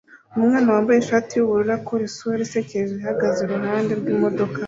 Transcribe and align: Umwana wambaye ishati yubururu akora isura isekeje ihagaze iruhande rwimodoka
Umwana 0.37 0.69
wambaye 0.75 0.99
ishati 0.99 1.31
yubururu 1.33 1.71
akora 1.77 2.01
isura 2.09 2.39
isekeje 2.47 2.91
ihagaze 2.95 3.39
iruhande 3.41 3.91
rwimodoka 3.99 4.57